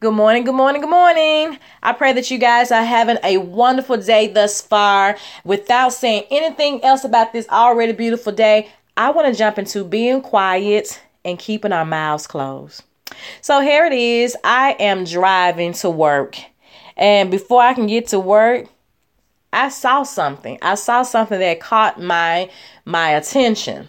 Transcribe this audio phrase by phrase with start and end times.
[0.00, 1.58] Good morning, good morning, good morning.
[1.82, 5.18] I pray that you guys are having a wonderful day thus far.
[5.42, 10.20] Without saying anything else about this already beautiful day, I want to jump into being
[10.20, 12.84] quiet and keeping our mouths closed.
[13.40, 14.36] So here it is.
[14.44, 16.38] I am driving to work.
[16.96, 18.68] And before I can get to work,
[19.52, 20.60] I saw something.
[20.62, 22.50] I saw something that caught my
[22.84, 23.88] my attention.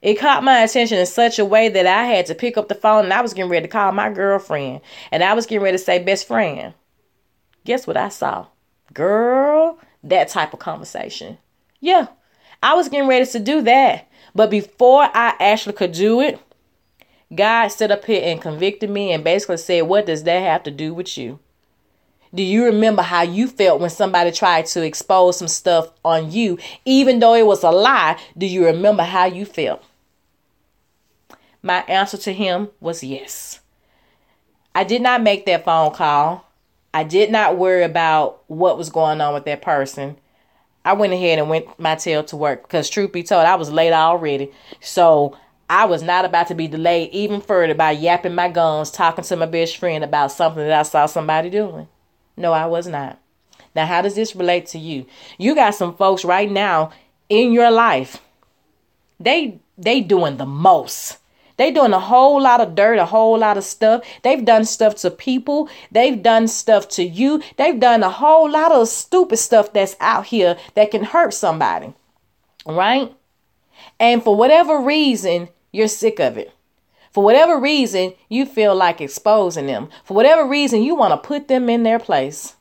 [0.00, 2.74] It caught my attention in such a way that I had to pick up the
[2.74, 4.80] phone and I was getting ready to call my girlfriend.
[5.10, 6.74] And I was getting ready to say, best friend.
[7.64, 8.46] Guess what I saw?
[8.94, 11.38] Girl, that type of conversation.
[11.80, 12.06] Yeah,
[12.62, 14.08] I was getting ready to do that.
[14.34, 16.40] But before I actually could do it,
[17.34, 20.70] God stood up here and convicted me and basically said, What does that have to
[20.70, 21.40] do with you?
[22.34, 26.58] Do you remember how you felt when somebody tried to expose some stuff on you,
[26.84, 28.18] even though it was a lie?
[28.36, 29.82] Do you remember how you felt?
[31.62, 33.60] My answer to him was yes.
[34.74, 36.44] I did not make that phone call.
[36.94, 40.16] I did not worry about what was going on with that person.
[40.84, 43.70] I went ahead and went my tail to work because, truth be told, I was
[43.70, 44.52] late already.
[44.80, 45.36] So
[45.68, 49.36] I was not about to be delayed even further by yapping my gums, talking to
[49.36, 51.88] my best friend about something that I saw somebody doing.
[52.36, 53.18] No, I was not.
[53.74, 55.06] Now, how does this relate to you?
[55.36, 56.90] You got some folks right now
[57.28, 58.22] in your life.
[59.20, 61.18] They they doing the most.
[61.58, 64.04] They doing a whole lot of dirt, a whole lot of stuff.
[64.22, 65.68] They've done stuff to people.
[65.90, 67.42] They've done stuff to you.
[67.56, 71.92] They've done a whole lot of stupid stuff that's out here that can hurt somebody.
[72.64, 73.12] Right?
[73.98, 76.52] And for whatever reason, you're sick of it.
[77.10, 79.88] For whatever reason, you feel like exposing them.
[80.04, 82.54] For whatever reason, you want to put them in their place.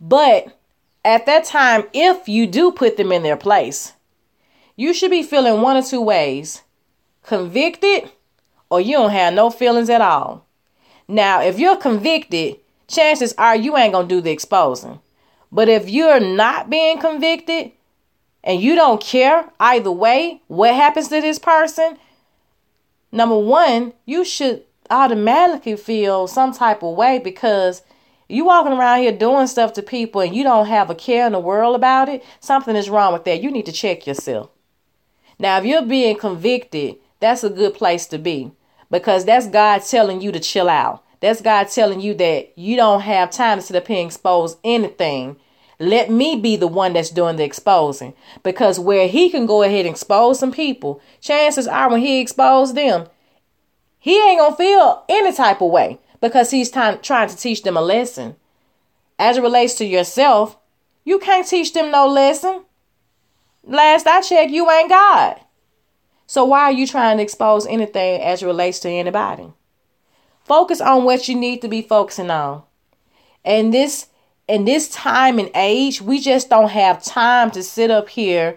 [0.00, 0.58] But
[1.04, 3.92] at that time, if you do put them in their place,
[4.74, 6.62] you should be feeling one or two ways
[7.22, 8.10] convicted
[8.70, 10.46] or you don't have no feelings at all.
[11.08, 15.00] Now, if you're convicted, chances are you ain't going to do the exposing.
[15.52, 17.72] But if you're not being convicted
[18.44, 21.98] and you don't care either way what happens to this person,
[23.10, 27.82] number one, you should automatically feel some type of way because
[28.28, 31.32] you walking around here doing stuff to people and you don't have a care in
[31.32, 33.42] the world about it, something is wrong with that.
[33.42, 34.50] You need to check yourself.
[35.38, 38.52] Now, if you're being convicted that's a good place to be
[38.90, 41.04] because that's God telling you to chill out.
[41.20, 44.56] That's God telling you that you don't have time to sit up here and expose
[44.64, 45.36] anything.
[45.78, 48.14] Let me be the one that's doing the exposing.
[48.42, 52.74] Because where he can go ahead and expose some people, chances are when he exposed
[52.74, 53.06] them,
[53.98, 57.82] he ain't to feel any type of way because he's trying to teach them a
[57.82, 58.36] lesson.
[59.18, 60.56] As it relates to yourself,
[61.04, 62.64] you can't teach them no lesson.
[63.62, 65.40] Last I checked, you ain't God.
[66.30, 69.52] So why are you trying to expose anything as it relates to anybody?
[70.44, 72.62] Focus on what you need to be focusing on.
[73.44, 74.06] And this
[74.46, 78.56] in this time and age, we just don't have time to sit up here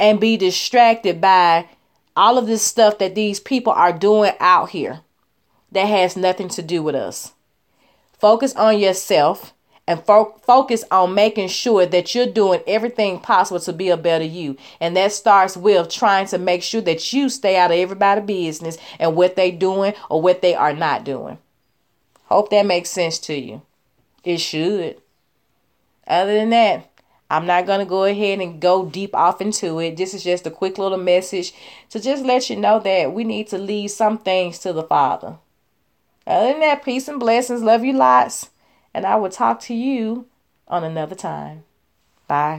[0.00, 1.68] and be distracted by
[2.16, 5.02] all of this stuff that these people are doing out here
[5.70, 7.34] that has nothing to do with us.
[8.18, 9.54] Focus on yourself
[9.86, 14.24] and fo- focus on making sure that you're doing everything possible to be a better
[14.24, 14.56] you.
[14.80, 18.78] And that starts with trying to make sure that you stay out of everybody's business
[18.98, 21.38] and what they're doing or what they are not doing.
[22.26, 23.62] Hope that makes sense to you.
[24.24, 25.00] It should.
[26.06, 26.88] Other than that,
[27.28, 29.96] I'm not going to go ahead and go deep off into it.
[29.96, 31.52] This is just a quick little message
[31.90, 35.36] to just let you know that we need to leave some things to the Father.
[36.26, 37.62] Other than that, peace and blessings.
[37.62, 38.50] Love you lots
[38.94, 40.26] and I will talk to you
[40.68, 41.64] on another time.
[42.26, 42.50] Bye.